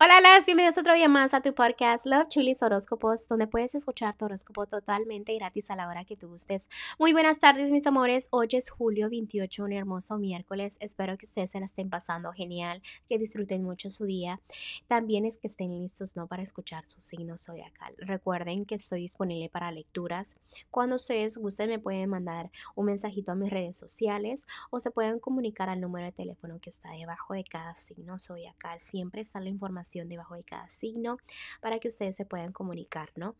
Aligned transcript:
Hola, 0.00 0.20
las 0.20 0.46
bienvenidos 0.46 0.78
otro 0.78 0.94
día 0.94 1.08
más 1.08 1.34
a 1.34 1.40
tu 1.40 1.52
podcast 1.52 2.06
Love 2.06 2.28
Chulis 2.28 2.62
Horóscopos, 2.62 3.26
donde 3.26 3.48
puedes 3.48 3.74
escuchar 3.74 4.16
tu 4.16 4.26
horóscopo 4.26 4.64
totalmente 4.64 5.34
gratis 5.34 5.72
a 5.72 5.74
la 5.74 5.88
hora 5.88 6.04
que 6.04 6.16
tú 6.16 6.28
gustes. 6.28 6.68
Muy 7.00 7.12
buenas 7.12 7.40
tardes, 7.40 7.72
mis 7.72 7.84
amores. 7.84 8.28
Hoy 8.30 8.46
es 8.52 8.70
julio 8.70 9.10
28, 9.10 9.64
un 9.64 9.72
hermoso 9.72 10.16
miércoles. 10.16 10.76
Espero 10.78 11.18
que 11.18 11.26
ustedes 11.26 11.50
se 11.50 11.58
la 11.58 11.64
estén 11.64 11.90
pasando 11.90 12.30
genial, 12.30 12.80
que 13.08 13.18
disfruten 13.18 13.64
mucho 13.64 13.90
su 13.90 14.04
día. 14.04 14.40
También 14.86 15.24
es 15.24 15.36
que 15.36 15.48
estén 15.48 15.76
listos, 15.76 16.14
¿no? 16.14 16.28
Para 16.28 16.44
escuchar 16.44 16.88
su 16.88 17.00
signo 17.00 17.36
zodiacal. 17.36 17.92
Recuerden 17.98 18.66
que 18.66 18.76
estoy 18.76 19.00
disponible 19.00 19.48
para 19.48 19.72
lecturas. 19.72 20.36
Cuando 20.70 20.94
ustedes 20.94 21.38
gusten, 21.38 21.70
me 21.70 21.80
pueden 21.80 22.08
mandar 22.08 22.52
un 22.76 22.86
mensajito 22.86 23.32
a 23.32 23.34
mis 23.34 23.50
redes 23.50 23.76
sociales 23.76 24.46
o 24.70 24.78
se 24.78 24.92
pueden 24.92 25.18
comunicar 25.18 25.68
al 25.68 25.80
número 25.80 26.06
de 26.06 26.12
teléfono 26.12 26.60
que 26.60 26.70
está 26.70 26.92
debajo 26.92 27.34
de 27.34 27.42
cada 27.42 27.74
signo 27.74 28.20
zodiacal. 28.20 28.80
Siempre 28.80 29.22
está 29.22 29.40
la 29.40 29.48
información 29.48 29.87
debajo 29.92 30.34
de 30.34 30.44
cada 30.44 30.68
signo 30.68 31.18
para 31.60 31.78
que 31.78 31.88
ustedes 31.88 32.16
se 32.16 32.24
puedan 32.24 32.52
comunicar, 32.52 33.10
¿no? 33.16 33.34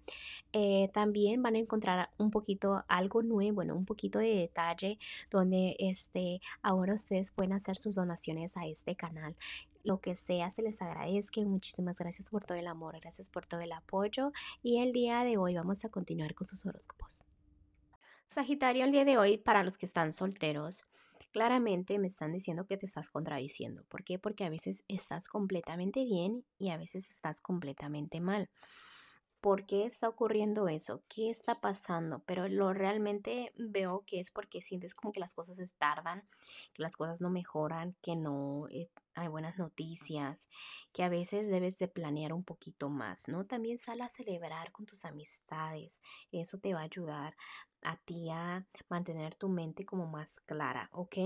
Eh, 0.52 0.90
también 0.92 1.42
van 1.42 1.56
a 1.56 1.58
encontrar 1.58 2.10
un 2.18 2.30
poquito 2.30 2.84
algo 2.88 3.22
nuevo, 3.22 3.56
bueno, 3.56 3.74
un 3.74 3.84
poquito 3.84 4.18
de 4.18 4.34
detalle 4.34 4.98
donde 5.30 5.76
este, 5.78 6.40
ahora 6.62 6.94
ustedes 6.94 7.32
pueden 7.32 7.52
hacer 7.52 7.76
sus 7.76 7.96
donaciones 7.96 8.56
a 8.56 8.66
este 8.66 8.94
canal 8.96 9.36
lo 9.84 10.00
que 10.00 10.14
sea, 10.14 10.50
se 10.50 10.62
les 10.62 10.82
agradezca. 10.82 11.40
Muchísimas 11.40 11.96
gracias 11.96 12.28
por 12.28 12.44
todo 12.44 12.58
el 12.58 12.66
amor, 12.66 13.00
gracias 13.00 13.30
por 13.30 13.46
todo 13.46 13.60
el 13.60 13.72
apoyo. 13.72 14.32
Y 14.62 14.80
el 14.80 14.92
día 14.92 15.24
de 15.24 15.38
hoy 15.38 15.54
vamos 15.54 15.84
a 15.84 15.88
continuar 15.88 16.34
con 16.34 16.46
sus 16.46 16.66
horóscopos. 16.66 17.24
Sagitario, 18.26 18.84
el 18.84 18.92
día 18.92 19.06
de 19.06 19.16
hoy, 19.16 19.38
para 19.38 19.62
los 19.62 19.78
que 19.78 19.86
están 19.86 20.12
solteros, 20.12 20.84
claramente 21.32 21.98
me 21.98 22.06
están 22.06 22.32
diciendo 22.32 22.66
que 22.66 22.76
te 22.76 22.86
estás 22.86 23.10
contradiciendo. 23.10 23.84
¿Por 23.88 24.04
qué? 24.04 24.18
Porque 24.18 24.44
a 24.44 24.50
veces 24.50 24.84
estás 24.88 25.28
completamente 25.28 26.04
bien 26.04 26.44
y 26.58 26.70
a 26.70 26.76
veces 26.76 27.10
estás 27.10 27.40
completamente 27.40 28.20
mal. 28.20 28.50
¿Por 29.40 29.66
qué 29.66 29.86
está 29.86 30.08
ocurriendo 30.08 30.68
eso? 30.68 31.04
¿Qué 31.08 31.30
está 31.30 31.60
pasando? 31.60 32.24
Pero 32.26 32.48
lo 32.48 32.72
realmente 32.72 33.52
veo 33.56 34.04
que 34.04 34.18
es 34.18 34.32
porque 34.32 34.60
sientes 34.60 34.94
como 34.94 35.12
que 35.12 35.20
las 35.20 35.34
cosas 35.34 35.56
se 35.56 35.76
tardan, 35.78 36.28
que 36.74 36.82
las 36.82 36.96
cosas 36.96 37.20
no 37.20 37.30
mejoran, 37.30 37.94
que 38.02 38.16
no 38.16 38.66
eh, 38.68 38.90
hay 39.14 39.28
buenas 39.28 39.56
noticias, 39.56 40.48
que 40.92 41.04
a 41.04 41.08
veces 41.08 41.48
debes 41.48 41.78
de 41.78 41.86
planear 41.86 42.32
un 42.32 42.42
poquito 42.42 42.88
más, 42.88 43.28
¿no? 43.28 43.46
También 43.46 43.78
sal 43.78 44.00
a 44.00 44.08
celebrar 44.08 44.72
con 44.72 44.86
tus 44.86 45.04
amistades. 45.04 46.00
Eso 46.32 46.58
te 46.58 46.74
va 46.74 46.80
a 46.80 46.84
ayudar 46.84 47.36
a 47.82 47.96
ti 47.96 48.28
a 48.30 48.66
mantener 48.88 49.36
tu 49.36 49.48
mente 49.48 49.84
como 49.84 50.06
más 50.06 50.40
clara, 50.40 50.88
¿ok? 50.92 51.16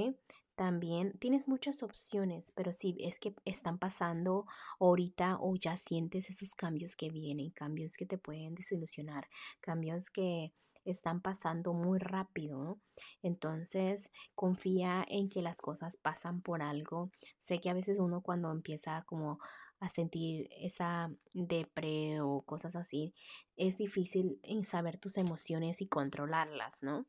También 0.54 1.18
tienes 1.18 1.48
muchas 1.48 1.82
opciones, 1.82 2.52
pero 2.52 2.72
si 2.72 2.94
es 3.00 3.18
que 3.18 3.34
están 3.44 3.78
pasando 3.78 4.46
ahorita 4.78 5.38
o 5.40 5.56
ya 5.56 5.76
sientes 5.76 6.28
esos 6.28 6.54
cambios 6.54 6.94
que 6.94 7.08
vienen, 7.10 7.50
cambios 7.50 7.96
que 7.96 8.06
te 8.06 8.18
pueden 8.18 8.54
desilusionar, 8.54 9.28
cambios 9.60 10.10
que 10.10 10.52
están 10.84 11.20
pasando 11.20 11.72
muy 11.72 11.98
rápido. 11.98 12.78
Entonces, 13.22 14.10
confía 14.34 15.04
en 15.08 15.28
que 15.28 15.42
las 15.42 15.60
cosas 15.60 15.96
pasan 15.96 16.42
por 16.42 16.62
algo. 16.62 17.10
Sé 17.38 17.60
que 17.60 17.70
a 17.70 17.74
veces 17.74 17.98
uno 17.98 18.20
cuando 18.20 18.50
empieza 18.50 19.04
como 19.06 19.38
a 19.80 19.88
sentir 19.88 20.48
esa 20.60 21.10
depre 21.32 22.20
o 22.20 22.42
cosas 22.42 22.76
así, 22.76 23.14
es 23.56 23.78
difícil 23.78 24.40
saber 24.64 24.98
tus 24.98 25.16
emociones 25.16 25.80
y 25.80 25.88
controlarlas, 25.88 26.82
¿no? 26.82 27.06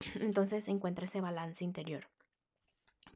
Entonces 0.20 0.68
encuentra 0.68 1.06
ese 1.06 1.20
balance 1.20 1.64
interior. 1.64 2.08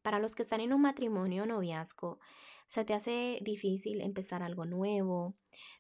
Para 0.02 0.18
los 0.18 0.34
que 0.34 0.42
están 0.42 0.60
en 0.60 0.72
un 0.72 0.82
matrimonio 0.82 1.44
o 1.44 1.46
noviazgo, 1.46 2.18
se 2.66 2.84
te 2.84 2.94
hace 2.94 3.38
difícil 3.42 4.00
empezar 4.00 4.42
algo 4.42 4.64
nuevo. 4.64 5.34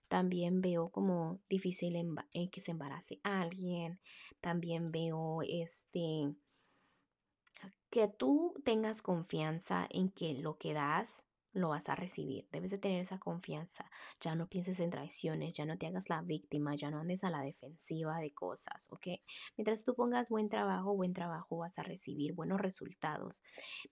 También 0.08 0.60
veo 0.60 0.90
como 0.90 1.40
difícil 1.48 1.96
eh, 2.34 2.50
que 2.50 2.60
se 2.60 2.70
embarace 2.70 3.20
alguien. 3.22 4.00
También 4.40 4.90
veo 4.90 5.42
este 5.42 6.34
que 7.90 8.08
tú 8.08 8.54
tengas 8.64 9.02
confianza 9.02 9.86
en 9.90 10.08
que 10.08 10.32
lo 10.32 10.56
que 10.56 10.72
das 10.72 11.26
lo 11.52 11.68
vas 11.70 11.88
a 11.88 11.94
recibir. 11.94 12.46
Debes 12.50 12.70
de 12.70 12.78
tener 12.78 13.00
esa 13.00 13.18
confianza. 13.18 13.90
Ya 14.20 14.34
no 14.34 14.48
pienses 14.48 14.80
en 14.80 14.90
traiciones, 14.90 15.52
ya 15.52 15.66
no 15.66 15.76
te 15.78 15.86
hagas 15.86 16.08
la 16.08 16.22
víctima, 16.22 16.74
ya 16.74 16.90
no 16.90 16.98
andes 16.98 17.24
a 17.24 17.30
la 17.30 17.42
defensiva 17.42 18.18
de 18.18 18.32
cosas, 18.32 18.88
¿ok? 18.90 19.08
Mientras 19.56 19.84
tú 19.84 19.94
pongas 19.94 20.28
buen 20.28 20.48
trabajo, 20.48 20.94
buen 20.94 21.12
trabajo 21.12 21.58
vas 21.58 21.78
a 21.78 21.82
recibir 21.82 22.32
buenos 22.32 22.60
resultados. 22.60 23.42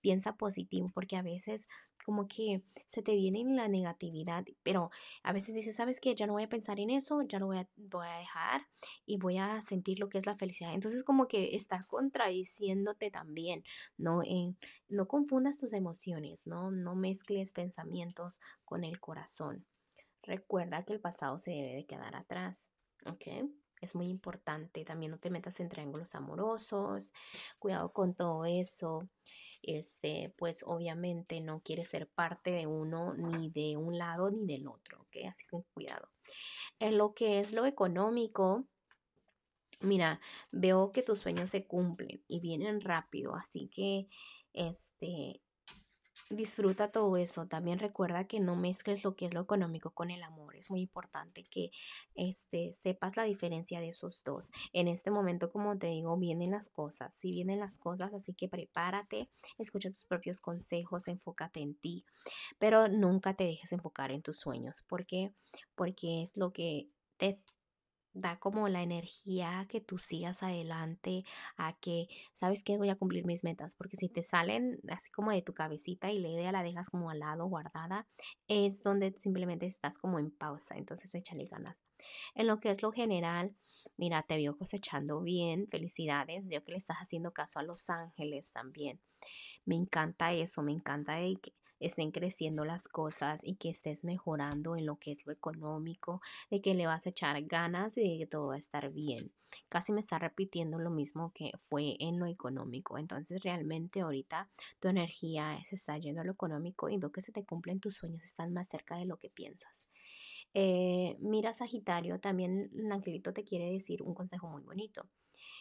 Piensa 0.01 0.37
positivo 0.37 0.91
porque 0.95 1.17
a 1.17 1.23
veces 1.23 1.67
como 2.05 2.29
que 2.29 2.63
se 2.87 3.03
te 3.03 3.15
viene 3.15 3.45
la 3.45 3.69
negatividad, 3.69 4.45
pero 4.63 4.91
a 5.23 5.33
veces 5.33 5.55
dices, 5.55 5.77
¿sabes 5.77 6.01
qué? 6.01 6.15
Ya 6.15 6.27
no 6.27 6.33
voy 6.33 6.45
a 6.45 6.49
pensar 6.49 6.81
en 6.81 6.91
eso, 6.91 7.21
ya 7.23 7.39
lo 7.39 7.47
voy 7.47 7.59
a, 7.59 7.69
voy 7.77 8.07
a 8.07 8.19
dejar 8.19 8.67
y 9.07 9.19
voy 9.19 9.39
a 9.39 9.61
sentir 9.61 9.99
lo 9.99 10.09
que 10.09 10.19
es 10.19 10.27
la 10.27 10.37
felicidad. 10.37 10.73
Entonces 10.75 11.05
como 11.05 11.29
que 11.29 11.55
estás 11.57 11.87
contradiciéndote 11.87 13.11
también, 13.11 13.63
¿no? 13.97 14.23
No 14.89 15.09
confundas 15.09 15.59
tus 15.59 15.73
emociones, 15.73 16.47
¿no? 16.47 16.71
No 16.71 16.95
mezcles 16.95 17.50
pensamientos 17.53 18.41
con 18.65 18.85
el 18.85 19.01
corazón. 19.01 19.67
Recuerda 20.23 20.85
que 20.85 20.93
el 20.93 21.01
pasado 21.01 21.39
se 21.39 21.53
debe 21.53 21.75
de 21.75 21.87
quedar 21.87 22.15
atrás, 22.15 22.73
¿ok? 23.07 23.51
Es 23.81 23.95
muy 23.95 24.09
importante. 24.09 24.85
También 24.85 25.13
no 25.13 25.19
te 25.19 25.31
metas 25.31 25.59
en 25.61 25.69
triángulos 25.69 26.15
amorosos. 26.15 27.13
Cuidado 27.59 27.93
con 27.93 28.15
todo 28.15 28.45
eso 28.45 29.09
este, 29.63 30.33
pues 30.37 30.63
obviamente 30.67 31.41
no 31.41 31.61
quiere 31.63 31.85
ser 31.85 32.09
parte 32.09 32.51
de 32.51 32.67
uno 32.67 33.15
ni 33.15 33.51
de 33.51 33.77
un 33.77 33.99
lado 33.99 34.31
ni 34.31 34.47
del 34.47 34.67
otro, 34.67 35.03
¿ok? 35.03 35.17
Así 35.29 35.47
con 35.47 35.63
cuidado. 35.75 36.09
En 36.79 36.97
lo 36.97 37.15
que 37.15 37.41
es 37.41 37.53
lo 37.53 37.67
económico, 37.67 38.67
mira, 39.81 40.21
veo 40.51 40.93
que 40.93 41.03
tus 41.03 41.19
sueños 41.19 41.51
se 41.51 41.67
cumplen 41.67 42.23
y 42.27 42.41
vienen 42.41 42.81
rápido, 42.81 43.35
así 43.35 43.69
que, 43.69 44.09
este, 44.53 45.43
disfruta 46.31 46.91
todo 46.91 47.17
eso. 47.17 47.47
También 47.47 47.79
recuerda 47.79 48.25
que 48.25 48.41
no 48.41 48.57
mezcles 48.57 49.05
lo 49.05 49.17
que 49.17 49.27
es 49.27 49.35
lo 49.35 49.41
económico 49.41 49.91
con 49.91 50.11
el 50.11 50.23
amor. 50.23 50.57
Es 50.57 50.71
muy 50.71 50.81
importante 50.81 51.45
que 51.45 51.71
este, 52.15 52.73
sepas 52.73 53.17
la 53.17 53.25
diferencia 53.25 53.81
de 53.81 53.91
esos 53.91 54.23
dos. 54.25 54.51
En 54.73 54.89
este 54.89 55.11
momento, 55.11 55.51
como 55.51 55.77
te 55.77 55.89
digo, 55.89 56.17
vienen 56.17 56.53
las 56.53 56.69
cosas. 56.69 57.15
Sí 57.15 57.33
vienen 57.33 57.59
las 57.59 57.79
cosas, 57.79 58.15
así 58.15 58.33
que 58.33 58.49
prepárate, 58.49 59.29
escucha 59.59 59.91
tus 59.91 60.07
propios 60.07 60.41
consejos, 60.41 61.09
enfócate 61.09 61.61
en 61.61 61.75
ti, 61.75 62.05
pero 62.59 62.89
nunca 62.89 63.35
te 63.35 63.45
dejes 63.45 63.73
enfocar 63.73 64.13
en 64.13 64.23
tus 64.23 64.39
sueños. 64.39 64.83
¿Por 64.83 65.07
qué? 65.07 65.33
Porque 65.75 66.23
es 66.23 66.37
lo 66.37 66.53
que 66.53 66.89
te 67.17 67.41
da 68.13 68.39
como 68.39 68.69
la 68.69 68.83
energía 68.83 69.67
que 69.69 69.81
tú 69.81 69.99
sigas 69.99 70.43
adelante, 70.43 71.25
a 71.57 71.75
que, 71.79 72.09
¿sabes 72.33 72.65
qué? 72.65 72.77
Voy 72.79 72.89
a 72.89 72.97
cumplir 72.97 73.25
mis 73.25 73.45
metas, 73.45 73.75
porque 73.75 73.97
si 73.97 74.09
te 74.09 74.23
salen 74.23 74.81
así 74.89 75.11
como 75.11 75.31
de 75.31 75.43
tu 75.43 75.55
cabecita 75.55 76.11
y 76.11 76.19
la 76.19 76.29
idea 76.29 76.53
la 76.53 76.63
dejas 76.63 76.91
como 76.91 77.11
al 77.11 77.21
lado, 77.21 77.47
guardada, 77.47 78.09
es 78.49 78.83
donde 78.83 79.15
simplemente 79.17 79.67
estás 79.67 79.99
como 79.99 80.19
en 80.19 80.31
pausa, 80.31 80.77
entonces 80.77 81.15
échale 81.15 81.47
ganas. 81.47 81.83
En 82.35 82.47
lo 82.47 82.61
que 82.61 82.71
es 82.71 82.83
lo 82.83 82.93
general, 82.93 83.55
mira, 83.97 84.23
te 84.23 84.37
veo 84.37 84.57
cosechando 84.57 85.21
bien, 85.21 85.69
felicidades, 85.69 86.49
veo 86.49 86.65
que 86.65 86.73
le 86.73 86.79
estás 86.79 86.99
haciendo 86.99 87.33
caso 87.33 87.59
a 87.59 87.63
los 87.63 87.91
ángeles 87.91 88.53
también. 88.53 89.01
Me 89.65 89.77
encanta 89.77 90.33
eso, 90.33 90.63
me 90.63 90.73
encanta 90.73 91.19
que 91.41 91.53
estén 91.81 92.13
creciendo 92.13 92.65
las 92.65 92.89
cosas 92.89 93.43
y 93.45 93.57
que 93.57 93.71
estés 93.71 94.05
mejorando 94.05 94.77
en 94.77 94.87
lo 94.87 94.97
que 94.97 95.13
es 95.13 95.27
lo 95.27 95.33
económico, 95.33 96.21
de 96.51 96.61
que 96.61 96.75
le 96.75 96.87
vas 96.87 97.07
a 97.07 97.11
echar 97.11 97.43
ganas 97.43 97.97
y 97.97 98.03
de 98.03 98.19
que 98.19 98.27
todo 98.27 98.49
va 98.49 98.55
a 98.55 98.59
estar 98.59 98.93
bien. 98.93 99.33
Casi 99.69 99.93
me 99.93 100.01
está 100.01 100.19
repitiendo 100.19 100.79
lo 100.79 100.91
mismo 100.91 101.33
que 101.35 101.51
fue 101.57 101.97
en 101.99 102.19
lo 102.19 102.27
económico. 102.27 102.99
Entonces 102.99 103.43
realmente 103.43 104.01
ahorita 104.01 104.49
tu 104.79 104.89
energía 104.89 105.59
se 105.65 105.77
está 105.77 105.99
yendo 105.99 106.21
a 106.21 106.25
lo 106.25 106.33
económico 106.33 106.89
y 106.89 106.99
veo 106.99 107.11
que 107.11 107.21
se 107.21 107.33
te 107.33 107.45
cumplen 107.45 107.81
tus 107.81 107.95
sueños, 107.95 108.23
están 108.23 108.53
más 108.53 108.69
cerca 108.69 108.97
de 108.97 109.07
lo 109.07 109.19
que 109.19 109.31
piensas. 109.31 109.89
Eh, 110.55 111.17
mira 111.21 111.53
Sagitario, 111.53 112.19
también 112.21 112.71
el 112.75 112.91
angelito 112.91 113.33
te 113.33 113.45
quiere 113.45 113.71
decir 113.71 114.03
un 114.03 114.15
consejo 114.15 114.49
muy 114.49 114.63
bonito 114.63 115.09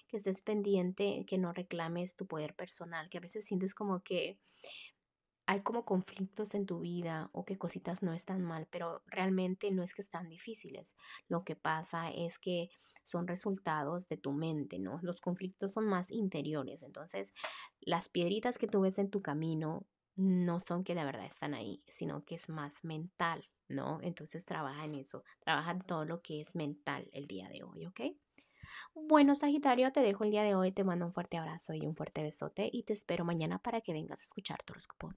que 0.08 0.18
estés 0.18 0.42
pendiente, 0.42 1.24
que 1.28 1.38
no 1.38 1.54
reclames 1.54 2.16
tu 2.16 2.26
poder 2.26 2.56
personal, 2.56 3.10
que 3.10 3.20
a 3.20 3.22
veces 3.22 3.46
sientes 3.46 3.76
como 3.76 4.02
que 4.02 4.40
hay 5.50 5.62
como 5.62 5.84
conflictos 5.84 6.54
en 6.54 6.68
tu 6.68 6.82
vida 6.82 7.32
o 7.34 7.44
que 7.44 7.58
cositas 7.58 8.04
no 8.04 8.14
están 8.14 8.44
mal, 8.44 8.68
pero 8.70 9.02
realmente 9.08 9.72
no 9.72 9.82
es 9.82 9.96
que 9.96 10.04
están 10.04 10.30
difíciles. 10.30 10.94
Lo 11.28 11.44
que 11.44 11.56
pasa 11.56 12.12
es 12.12 12.38
que 12.38 12.70
son 13.02 13.28
resultados 13.28 14.08
de 14.10 14.18
tu 14.18 14.32
mente, 14.32 14.78
¿no? 14.78 15.00
Los 15.02 15.20
conflictos 15.20 15.72
son 15.72 15.88
más 15.88 16.12
interiores. 16.12 16.84
Entonces, 16.84 17.34
las 17.82 18.10
piedritas 18.10 18.60
que 18.60 18.68
tú 18.68 18.82
ves 18.82 19.00
en 19.00 19.10
tu 19.10 19.24
camino 19.24 19.88
no 20.16 20.60
son 20.60 20.84
que 20.84 20.94
de 20.94 21.04
verdad 21.04 21.26
están 21.26 21.56
ahí, 21.56 21.82
sino 21.88 22.24
que 22.26 22.36
es 22.36 22.48
más 22.48 22.84
mental, 22.84 23.50
¿no? 23.68 23.98
Entonces, 24.04 24.46
trabaja 24.46 24.86
en 24.86 24.94
eso, 24.94 25.24
trabaja 25.40 25.72
en 25.72 25.82
todo 25.82 26.06
lo 26.06 26.22
que 26.22 26.42
es 26.42 26.54
mental 26.56 27.10
el 27.12 27.26
día 27.26 27.50
de 27.50 27.64
hoy, 27.64 27.88
¿ok? 27.88 28.02
Bueno, 28.94 29.36
Sagitario, 29.36 29.92
te 29.92 30.02
dejo 30.02 30.24
el 30.24 30.32
día 30.32 30.44
de 30.44 30.56
hoy. 30.56 30.72
Te 30.72 30.84
mando 30.84 31.06
un 31.06 31.14
fuerte 31.14 31.38
abrazo 31.38 31.74
y 31.74 31.86
un 31.86 31.96
fuerte 31.96 32.24
besote 32.24 32.70
y 32.72 32.84
te 32.84 32.94
espero 32.94 33.26
mañana 33.26 33.60
para 33.60 33.82
que 33.82 33.94
vengas 33.94 34.22
a 34.22 34.24
escuchar 34.24 34.64
tu 34.64 34.74
horóscopo. 34.74 35.14